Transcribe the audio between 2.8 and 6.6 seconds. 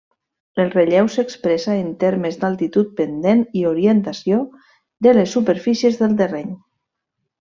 pendent i orientació de les superfícies del terreny.